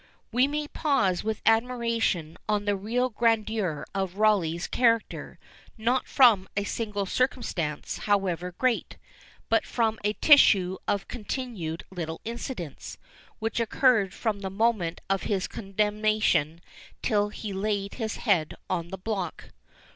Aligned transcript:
We 0.31 0.47
may 0.47 0.67
pause 0.67 1.23
with 1.23 1.43
admiration 1.45 2.35
on 2.49 2.65
the 2.65 2.75
real 2.75 3.11
grandeur 3.11 3.85
of 3.93 4.15
Rawleigh's 4.15 4.65
character, 4.65 5.37
not 5.77 6.07
from 6.07 6.49
a 6.57 6.63
single 6.63 7.05
circumstance, 7.05 7.99
however 7.99 8.51
great, 8.53 8.97
but 9.47 9.63
from 9.63 9.99
a 10.03 10.13
tissue 10.13 10.77
of 10.87 11.07
continued 11.07 11.83
little 11.91 12.19
incidents, 12.25 12.97
which 13.37 13.59
occurred 13.59 14.11
from 14.11 14.39
the 14.39 14.49
moment 14.49 15.01
of 15.07 15.21
his 15.29 15.47
condemnation 15.47 16.61
till 17.03 17.29
he 17.29 17.53
laid 17.53 17.93
his 17.93 18.15
head 18.15 18.55
on 18.71 18.87
the 18.87 18.97
block. 18.97 19.49